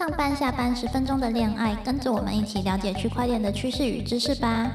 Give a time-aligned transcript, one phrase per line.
[0.00, 4.72] 上班下班十分钟的恋爱，跟着我们一起了解区块链的趋势与知识吧。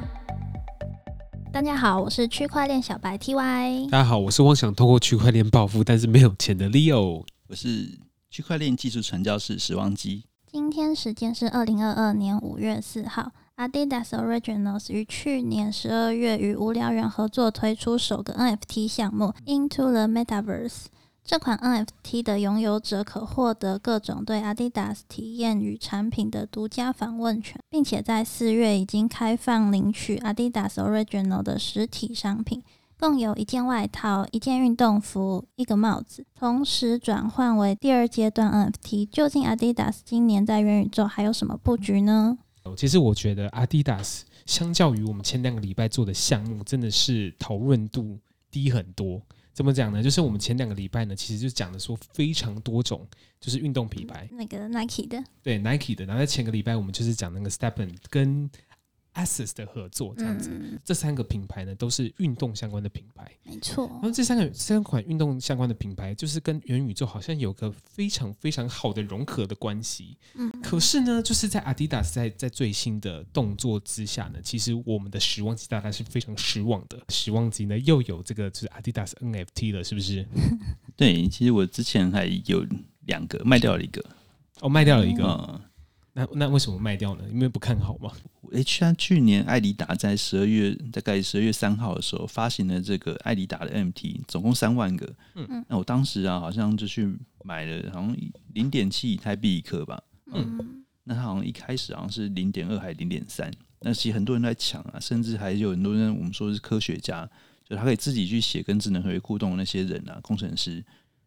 [1.51, 3.89] 大家好，我是区块链小白 TY。
[3.89, 7.23] 大家好，我是妄想通过区块链暴富但是没有钱的 Leo。
[7.47, 7.97] 我是
[8.29, 10.25] 区块链技术传教士史旺基。
[10.46, 20.86] 今天时间是二零二二年五月四号，Adidas Originals 于去年十二月与无聊人合作推出首个 NFT 项目 Into the Metaverse。
[21.26, 32.61] 这款 NFT 的拥有者可获得各种对 Adidas 体验与产品的独家访问权，并且在四月已经开放领取 Adidas Original 的实体商品，
[33.00, 39.09] 共有一件外套、一件运动服、一个帽子，同时转换为第二阶段 NFT。
[39.09, 42.38] 究竟 Adidas 今年在元宇宙还有什么布局呢？
[42.78, 48.19] 其实我觉得 Adidas 相较于我们前两个礼拜做的项目，真的是讨论度
[48.52, 49.19] 低很多。
[49.55, 50.03] 怎么讲呢？
[50.03, 53.08] 就是我们前两个礼拜呢，其实就讲的说非常多种，
[53.39, 56.05] 就是运动品牌，那个 Nike 的，对 Nike 的。
[56.05, 58.47] 然后在前个礼拜，我们就是讲那个 Stepen 跟。
[59.16, 60.52] Asus 的合作这样子，
[60.83, 63.88] 这三个品牌呢都是运动相关的品牌，没错。
[63.88, 70.17] 然后这三个三款运动相关的品牌，就是跟元宇宙好像有个非常非常好的融合的关系。
[70.36, 77.02] 嗯，可是呢，就是在 Adidas 在在最新的动作之下呢，其实我们的时望级大概是非常失望的。
[77.09, 80.27] 时望级呢又有这个就是 Adidas NFT 了，是不是？
[80.97, 82.66] 对，其实我之前还有
[83.05, 84.03] 两个卖掉了一个，
[84.59, 85.61] 哦，卖掉了一个。
[86.17, 87.25] 那那为什么卖掉呢？
[87.30, 88.09] 因为不看好吗？
[88.53, 95.05] 诶，像去年艾迪达在十二月大概十二月三号的时候发行了这个艾迪达的 MT，总共三万个。
[95.36, 95.66] 嗯嗯。
[95.67, 98.16] 那我当时啊，好像就去买了，好像
[98.53, 100.02] 零点七以太币一颗吧。
[100.31, 100.86] 嗯。
[101.03, 103.52] 那它好像一开始好像是零点二还是零点三？
[103.81, 107.30] 那其实很多人在抢啊，甚至还有很多人我们说是科学家，
[107.67, 110.81] 就他可以自己去写跟智能合约互动的那些人啊，工程师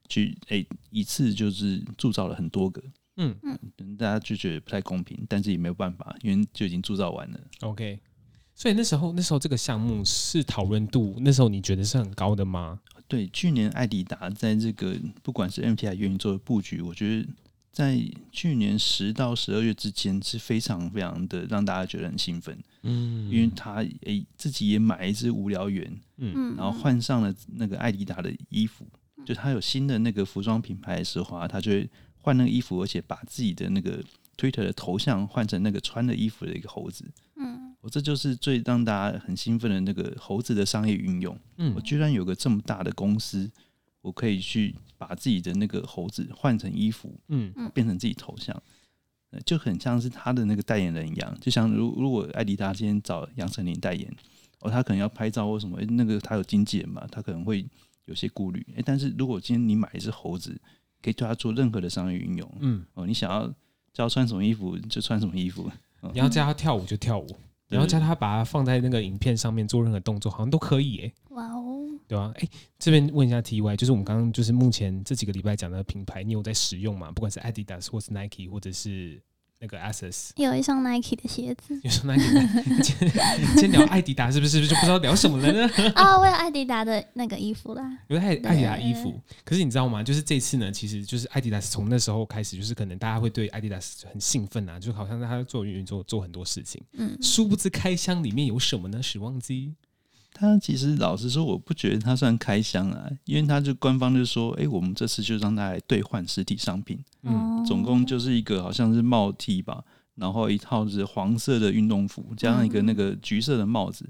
[0.09, 2.83] 去诶一次就是铸造了很多个。
[3.19, 7.41] 嗯嗯，大家就觉得不太公平，但是也没有办法，因为就已经铸造完了。
[7.61, 7.99] OK，
[8.55, 12.81] 所以那时候那时候这个项目是讨论度，那时候你觉得是很高的吗？
[13.09, 17.29] 对，去年艾迪达在这个不管是 MTI 愿意做的布局，我觉得
[17.73, 18.01] 在
[18.31, 22.57] 去年十到十二月之间是非常非常的让大家觉得很兴奋。
[22.83, 28.87] 嗯，因为他诶自己也买一只无聊猿，嗯，然后换上了那个艾迪达的衣服，
[29.25, 31.91] 就他有新的那个服装品牌的时候啊，他就会。
[32.29, 34.05] 换那个衣服，而且把自己的那个
[34.37, 43.51] Twitter 的头像换成那个穿的衣服的一个猴子，嗯，我这就是最让大家很兴奋的那个猴子的商业运用，嗯，我居然有个这么大的公司，
[44.03, 48.63] 我可以去把自己的那个猴子换成衣服，嗯，变成自己头像，
[49.47, 54.15] 就很像是他的那个代言人一样，就像如如果艾迪达今天找杨丞琳代言，
[54.61, 57.67] 哦，他可能要拍照或什么，那个他有经纪人嘛，他可能会
[58.05, 60.61] 有些顾虑，哎，但是如果今天你买一只猴子。
[61.03, 62.51] 可以对他做任何的商业运用。
[62.61, 63.47] 嗯，哦，你想要
[63.93, 65.71] 叫他穿什么衣服就穿什么衣服，
[66.13, 67.27] 你要叫他跳舞就跳舞，
[67.69, 70.99] 你要叫他把它放在那个影片上面做任何动作，好像都可以。
[70.99, 72.33] 哎，哇哦，对吧？
[72.37, 72.49] 哎，
[72.79, 77.11] 这边问一下 T Y，就是我们刚刚就是目前这几个礼拜讲的品牌，你有在使用吗？
[77.13, 79.21] 不管是 Adidas 或是 Nike 或者是。
[79.61, 82.75] 那个 Asus 有一双 Nike 的鞋子，有双 Nike 的。
[83.57, 85.71] 今天聊艾迪达是不是就不知道聊什么了呢？
[85.97, 89.21] 哦，我有艾迪达的那个衣服啦，有艾艾迪达衣服。
[89.45, 90.03] 可是你知道吗？
[90.03, 93.79] 就是这次呢，其实就是艾迪达从那时候开始，就是可能大家会对艾迪达
[94.11, 96.81] 很兴奋啊，就好像他做运营做做很多事情。
[96.93, 99.03] 嗯，殊不知开箱里面有什么呢？
[99.03, 99.75] 时光机。
[100.33, 109.83] 他其实老实说，我不觉得他算开箱啊，因为他就官方就说，哎，我们这次就让他来兑换实体商品，嗯，总共就是一个好像是帽 T 吧，
[110.15, 114.09] 然后一套是黄色的运动服，加上一个那个橘色的帽子。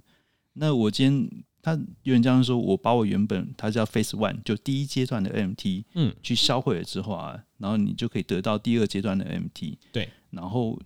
[0.52, 10.78] 那我今天他有人这样说，我把我原本他叫 Face One 就第一阶段的 MT，嗯，去销毁了之后啊，然后你就可以得到第二阶段的 MT，对，然后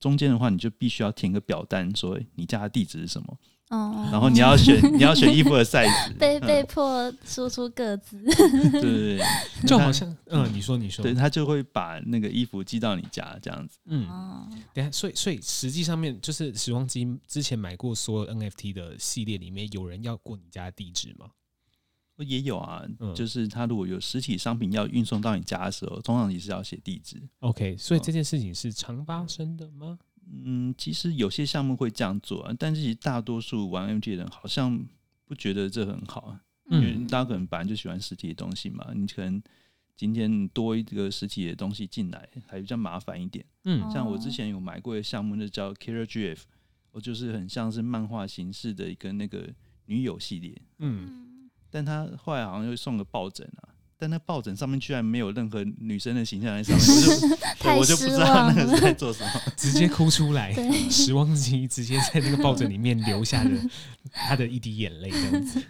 [0.00, 3.36] 中间的话，你就必须要填个表单，说你家的地址是什么。
[3.68, 9.26] 哦，然后你要选 你要选衣服的 size， 被被迫说出个字，对对对，
[9.66, 14.06] 就好像嗯，你说你说，对他就会把那个衣服寄到你家这样子，嗯，
[14.72, 21.26] 等下，所以所以实际上面就是时光机之前买过所有 NFT 的系列里面，有人要过你家地址吗？
[22.24, 22.82] 也有啊，
[23.14, 27.22] 就是他如果有实体商品要运送到你家的时候，通常也是要写地址。
[27.40, 29.98] OK，所以这件事情是常发生的吗？
[30.28, 34.84] 嗯，其实有些项目会这样做，但是其实大多数玩 MG 的人好像
[35.24, 36.36] 不觉得这很好，
[36.70, 38.92] 因为大家可能本来就喜欢实体的东西嘛。
[38.94, 39.40] 你可能
[39.94, 43.44] 今天多一个实体的东西进来，还比较麻烦一点。
[43.64, 46.40] 嗯，像我之前有买过的项目，那叫 Killer GF，
[46.90, 49.48] 我就是很像是漫画形式的一个那个
[49.86, 50.60] 女友系列。
[50.78, 59.30] 嗯，但他后来好像又送个抱枕啊，但那抱枕上面居然没有任何女生的形象在上面，我就 太我就不知道那个是在做什么。
[59.56, 63.50] 直接哭出来，对 时光机直接在那个抱枕里面流下了
[64.10, 65.62] 他的一滴眼泪，这样子。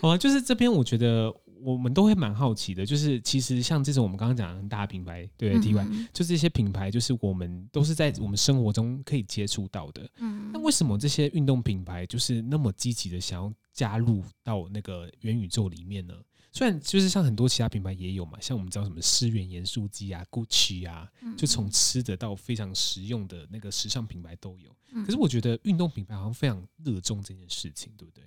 [0.00, 1.32] 好啊，就是这边我觉得
[1.62, 10.06] 我们都会蛮好奇的，就是其实像这种我们刚刚讲的很大品牌，对 T Y，、嗯就这些品牌，就是我们都是在我们生活中可以接触到的。
[10.18, 16.14] 嗯那为什么这些运动品牌就是那么积极的想要加入到那个元宇宙里面呢？
[16.52, 24.70] 虽然就是像很多其他品牌也有嘛，像我们知道什么思源盐酥鸡啊、GUCCI 啊，嗯就从吃的到非常实用的那个时尚品牌都有。
[24.92, 28.22] 嗯可是我觉得运动品牌好像非常热衷这件事情，对不对？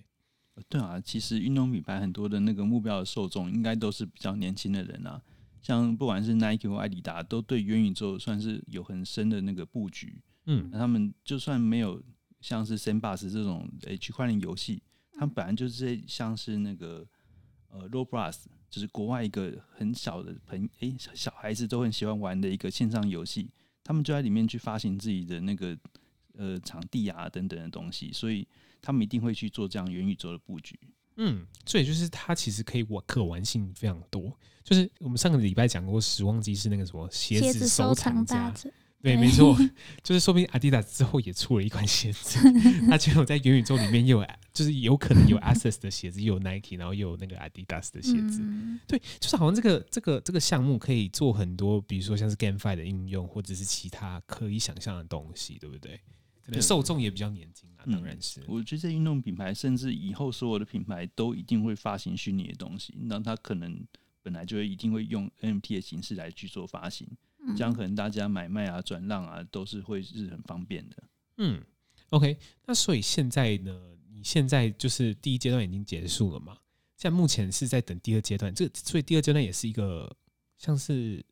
[0.67, 5.21] 对啊，其实运动品牌很多的那个目标的受众应该都是比较年轻的人啊，
[5.61, 10.19] 像不管是 Nike 或艾迪达，都对元宇宙算是有很深的那个布局。
[10.47, 12.01] 嗯那他们就算没有
[12.41, 14.81] 像是 Sandbox 这种诶区块链游戏，
[15.13, 17.05] 他们本来就是像是那个
[17.79, 23.49] 呃 Roblox，就是国外一个很小的朋诶、小孩子都很喜欢玩的一个线上游戏，
[23.83, 25.77] 他们就在里面去发行自己的那个
[26.37, 28.47] 呃场地啊等等的东西，所以
[28.81, 30.79] 他们一定会去做这样元宇宙的布局。
[31.17, 34.37] 嗯，所以就是它其实可以玩可玩性非常多。
[34.63, 38.53] 就是我们上个礼拜讲过，时光机是那个什么鞋子收藏家，
[39.05, 39.55] 对，没错，
[40.01, 42.39] 就是说不定阿迪达斯之后也出了一款鞋子，
[42.89, 48.39] 它就有在元宇宙里面又有，就是有可能有 Access 的鞋子，又有 Nike，然后又有那个 Adidas 的鞋子。
[48.41, 55.99] 嗯对，就是好像这个这个这个项目可以做很多，比如说像是 GameFi 的应用，或者是其他可以想象的东西，对不对？
[56.43, 58.43] 可能受众也比较年轻啊，嗯当然是。
[58.47, 63.79] 我觉得这运动品牌，甚至以后所有的品牌都一定会发行虚拟的东西，那它可能
[64.23, 71.03] 本来就会一定会用 NFT 的形式来去做发行，嗯这样可能大家买卖啊、转让啊都是会是很方便的。
[71.37, 71.61] 嗯
[72.09, 76.57] ，OK，那所以现在呢，你现在就是第一阶段已经结束了嘛？
[76.95, 80.15] 现在目前是在等第二阶段，这所以第二阶段也是一个
[80.57, 81.23] 像是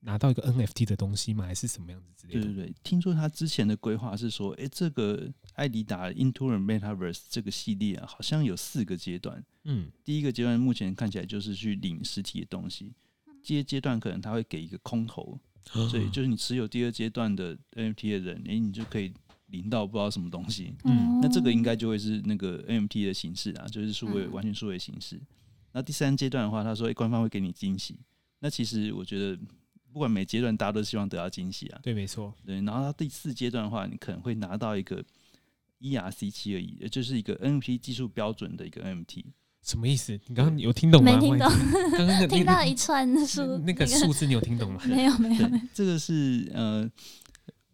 [0.00, 1.44] 拿到一个 NFT 的东西吗？
[1.44, 2.46] 还是什么样子之类的？
[2.46, 9.44] 对对对，听说他之前的规划是说，诶，这个艾迪达 Into the Metaverse 这个系列啊，好像有四个阶段。
[9.64, 12.94] 嗯第一个阶段目前看起来就是去领实体的东西，
[13.44, 19.12] 第二阶段可能他会给一个空投，所以就是你持有第二阶段的 NFT 的人，诶，你就可以
[19.46, 20.74] 领到不知道什么东西。
[20.84, 25.20] 嗯那这个应该就会是那个 NFT 的形式啊，就是数位嗯完全数位形式。
[25.72, 27.98] 那第三阶段的话，他说，诶，官方会给你惊喜。
[28.40, 29.38] 那其实我觉得，
[29.92, 31.80] 不管每阶段，大家都希望得到惊喜啊。
[31.82, 32.34] 对，没错。
[32.44, 35.02] 对，然后到第四阶段的话，你可能会拿到一个
[35.80, 39.24] ERC 七而已，就是一个 NFT 技术标准的一个 NFT。
[39.62, 40.12] 什么意思？
[40.26, 41.12] 你刚刚有听懂吗？
[41.12, 41.48] 没听懂
[41.92, 44.80] 刚刚那听到一串数那那个数字你有听懂吗？
[44.86, 46.90] 没有没有没有，这个是呃，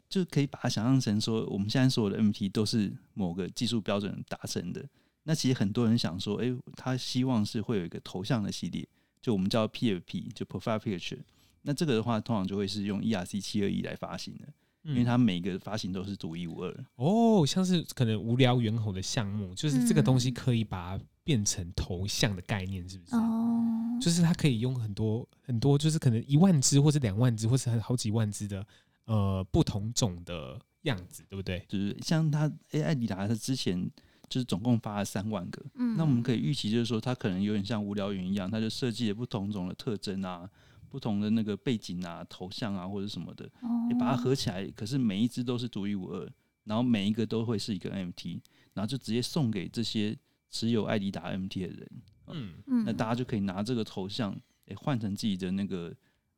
[0.09, 4.85] 就可以把它想象成说，我们现在所有的 NFT 都是某个技术标准达成的。
[5.25, 8.87] 那其实很多人想说，诶，他希望是会有一个头像的系列，
[9.21, 11.19] 就我们叫 PFP，就 Profile Picture。
[11.63, 14.49] 那这个的话，通常就会是用 ERC 七二一来发行的，
[14.85, 16.85] 因为嗯它每个发行都是独一无二。
[16.97, 23.15] 哦，像是可能无聊猿猴的项目，就是这个东西嗯可以把它变成头像的概念，是不是？
[23.15, 28.67] 哦，就是它可以用很多很多，就是可能一万只或者两万只，或是好几万只的
[29.05, 31.63] 呃不同种的样子，对不对？
[31.69, 33.79] 就是像它 A 艾迪达，它之前
[34.27, 40.49] 就是总共发了三万个，嗯那我们可以预期，就是说它可能有点像无聊云一样，它就设计了不同种的特征啊，
[40.89, 46.27] 不同的那个背景啊、头像啊或者什么的，哦你把它合起来，可是每一只都是独一无二，
[46.65, 48.41] 然后每一个都会是一个 NFT，
[48.73, 50.17] 然后就直接送给这些
[50.51, 51.91] 持有艾迪达 NFT 的人，
[52.29, 52.55] 嗯。
[52.67, 52.85] 嗯。
[52.85, 54.35] 那大家就可以拿这个头像，
[54.67, 55.91] 诶、换成自己的那个，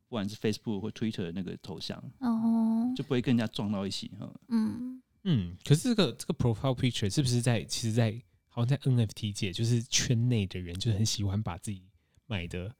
[0.07, 2.93] 不管是 Facebook 或 Twitter 的那个头像，哦。
[2.95, 4.31] 就不会跟人家撞到一起哈。
[4.49, 5.01] 嗯。
[5.23, 5.55] 嗯。
[5.65, 11.83] 可是这个这个 profile picture 是不是在其实，在好像在 NFT 界，就是圈内的人就很喜欢把自己
[12.25, 12.73] 买的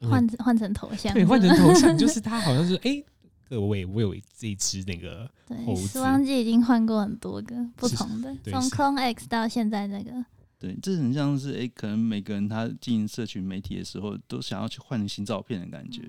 [0.00, 1.12] 换换成头像。
[1.12, 3.02] 对换成头像，就是他好像是哎、
[3.48, 10.24] 各位，我有这一只那个猴对，子时光机已经换过很多个不同的，从 Clone X 到现在这个，
[10.58, 16.02] 对，这很像是诶、可能每个人他经营社群媒体的时候，都想要去换新照片的感觉。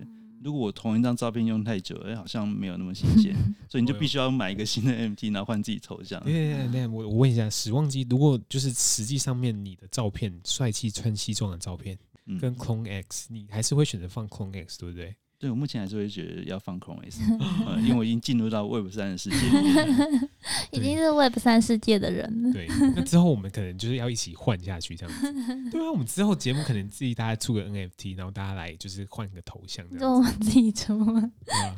[0.43, 3.35] 如果我同一张照片用太久，诶、好像没有那么新鲜，
[3.67, 6.23] 所以你就必须要买一个新的 MT，然后换自己头像。
[6.23, 15.15] 对对对，我我问一下，时光机如果就是实际上面你的照片，帅气穿西装的照片，嗯，跟 Clone X，你还是会选择放 Clone X，对不对？
[15.39, 17.21] 对我目前还是会觉得要放 Chrome S，
[17.65, 20.29] 呃，因为我已经进入到 Web 三的世界里面了。
[20.71, 22.51] 已经是 Web 三世界的人了。
[22.51, 25.69] 对，那之后我们可能就是要一起换下去这样子。
[25.69, 31.31] 对啊，我们之后节目可能自己大家出个 NFT，然后大家来就是换个头像这样子，我们自己出吗？
[31.45, 31.75] 对啊。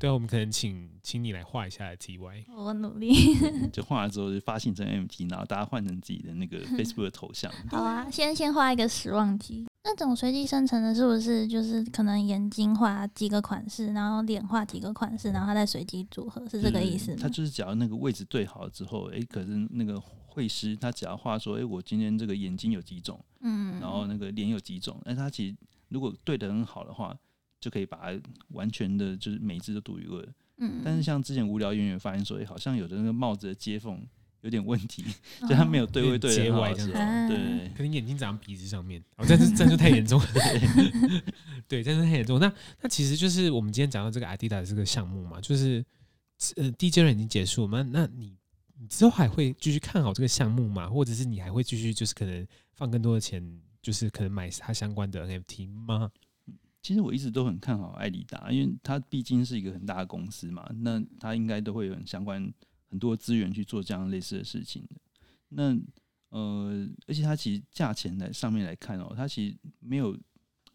[0.00, 2.44] 对啊，我们可能请请你来画一下 TY。
[2.56, 3.14] 我努力。
[3.72, 7.52] 就画了之后就发行成 NFT，然后大家换成自己的那个 Facebook 的头像。
[7.70, 9.67] 好啊，先先画一个时忘机。
[9.88, 17.16] 那种随机生成的，是不是就是可能眼睛画几个款式，然后脸画几个款式，然后它再随机组合，是这个意思吗？
[17.22, 25.56] 他就是只要那个位置对好了之后，哎，可是那个绘师他只要画说，哎，我今天这个眼睛有几种，嗯，然后那个脸有几种，哎，他其实
[25.88, 27.16] 如果对的很好的话，
[27.58, 30.28] 就可以把它完全的就是每只都独一无二。
[30.58, 34.06] 嗯，但是像之前无聊远远发现说，哎，好像有的那个帽子的接缝。
[34.42, 35.04] 有点问题，
[35.48, 36.92] 就他没有对位对接歪这样子，
[37.34, 40.26] 对，可能眼睛长鼻子上面， 哦，这是这就太严重了，
[41.66, 42.38] 对，这是太严重。
[42.38, 45.84] 那那其实就是我们今天讲到这个 Adidas 这个项目嘛，就是
[46.56, 48.36] 呃第一阶段已经结束嘛，那你
[48.78, 50.88] 你之后还会继续看好这个项目吗？
[50.88, 53.42] 或者是你还会继续就是可能放更多的钱，
[53.82, 56.10] 就是可能买它相关的 NFT 吗？
[56.80, 62.50] 其实我一直都很看好艾迪达，因为它毕竟是一个很大的公司嘛，那它应该都会有相关。
[62.90, 64.96] 很多资源去做这样类似的事情的，
[65.48, 65.78] 那
[66.30, 70.18] 呃，而且它其实价钱在上面来看哦，它其实没有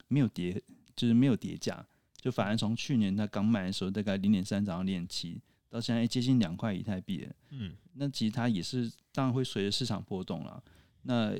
[0.08, 0.62] 没有跌，
[0.96, 1.86] 就是没有跌价，
[2.20, 7.36] 就反而从去年它刚买的时候大概零点三涨到零点七，到现在接近两块以太币了。
[7.51, 10.63] 嗯，那其实它也是当然会随着市场波动了。
[11.03, 11.36] 那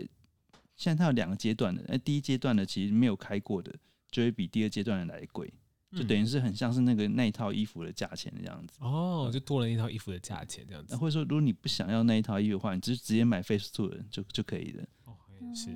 [0.76, 3.74] 现在它有两个阶段的，那第一阶段的其实没有开过的，
[4.12, 5.52] 就会比第二阶段的来贵。
[5.96, 10.96] 就等于是很像是那个那一套衣服的价钱这样子哦，就多了一套衣服的价钱这样子。
[10.96, 14.84] 或者说，如果你不想要那一套衣服的话，你直直接买 Face Two 的就就可以了。
[15.06, 15.14] 哦，
[15.56, 15.70] 是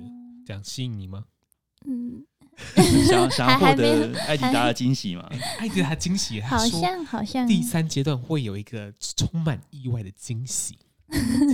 [0.44, 1.24] 这样吸引你吗？
[1.86, 2.24] 嗯，
[3.06, 5.28] 想要 想要获得艾迪达的惊喜吗？
[5.60, 10.76] 艾迪达惊喜，好像好像第三阶段会有一个充满意外的惊喜，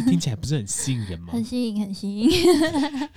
[0.09, 1.33] 听起来不是很吸引人吗？
[1.35, 2.31] 很吸引，很吸引。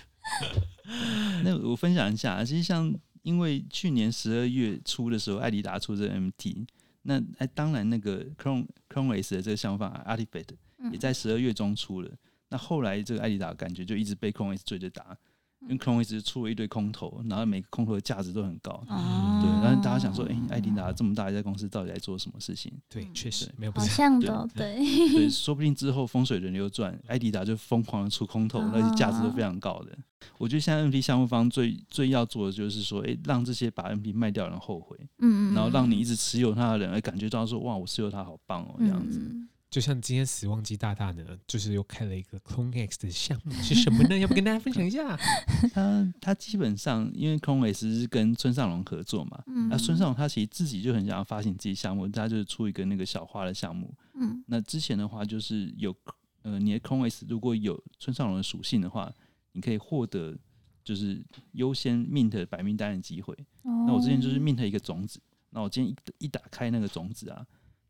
[1.43, 2.93] 那我分享一下，其实像。
[3.27, 6.65] 因为去年十二月初的时候，艾迪达出这 MT，
[7.01, 10.55] 那哎，当然那个 Chrome Chrome S 的这个想法 Artifact
[10.93, 12.09] 也在十二月中出了。
[12.47, 15.17] 那后来这个艾迪达感觉就一直被 Chrome S 追着打。
[15.61, 22.71] 因为 Chrome 一直出了一堆空头，然后每个空头的价值都很高，对，然后大家想说，哎，艾迪达这么大一家公司，到底在做什么事情？
[22.89, 24.77] 对，确实没有好像的，对，
[25.13, 29.97] 对，说不定之后风水轮流转，艾迪达就疯狂的出空头，那些价值都非常高的。
[30.37, 39.19] 我觉得现在 NP 项目方最最要做的就是说，哎，让这些把 NP 卖掉的人后悔，嗯嗯，然后让你一直持有它的人，哎，感觉到说，哇，我持有它好棒哦，这样子。
[39.69, 44.17] 就像今天死亡机大大呢，就是又开了一个 Clone X 的项目，是什么呢？
[44.19, 45.17] 要不跟大家分享一下？
[45.73, 53.93] 他他基本上因为 Clone X 是跟村上隆合作嘛，那村上隆他其实自己就很想要发行自己项目，他就是出一个那个小花的项目。
[54.13, 55.93] 嗯，那之前的话就是有
[56.43, 59.13] 呃，你的 Clone X 如果有村上隆的属性的话，
[59.51, 60.37] 你可以获得
[60.81, 61.21] 就是
[61.51, 63.37] 优先 mint 白名单的机会。
[63.63, 65.19] 那我之前就是 mint 一个种子，
[65.49, 67.45] 那我今天一一打开那个种子啊。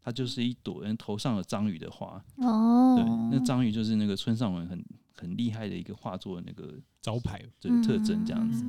[0.07, 4.81] 它就是一朵人头上有章鱼的花哦，对，那章鱼就是那个村上文很
[5.13, 8.63] 很厉害的一个画作那个招牌的特征，这样子。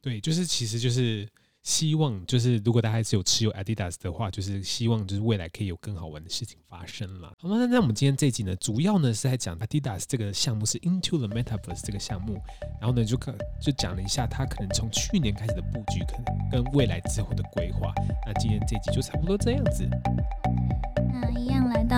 [0.00, 1.28] 对，就是其实就是
[1.62, 7.32] 希望，就是如果大家是有持有 Adidas 的话，就是希望就是未来可以有更好玩的事情发生了。
[7.38, 7.56] 好吗？
[7.58, 12.40] 那那我们今天这集呢，主要呢是在讲 Adidas 这个项目是 Into the Metaverse 这个项目，
[12.80, 17.92] 然后呢就可就讲了一下它可能从去年开始的布局，可能跟未来之后的规划。
[18.26, 19.88] 那今天这集就差不多这样子。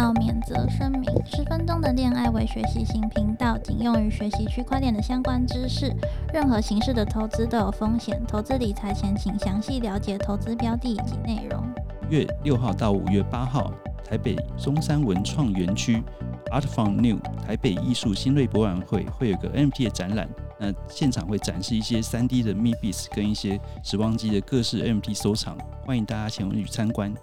[0.02, 5.94] 到免责声明：十分钟的恋爱为学习型频道，仅用于学习区块链的相关知识。
[6.34, 11.62] 任何形式的投资都有风险，投资理财前请详细了解投资标的以及内容。
[12.10, 13.72] 月六号到五月八号，
[14.04, 16.02] 台北中山文创园区
[16.50, 20.28] Art from New 台北艺术新锐博览会会有个 M P 的展览，
[20.58, 25.56] 那现场会展示一些三 D 的 MIBs 跟一些时光机的各式 M P 收藏，
[25.86, 27.14] 欢迎大家前往去参观。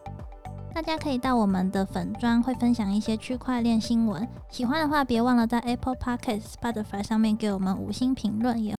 [0.80, 4.26] 大家可以到我们的粉砖，会分享一些区块链新闻。
[4.50, 8.74] 喜欢的话，别忘了在 Apple Podcast、Spotify 上面给我们五星评论，也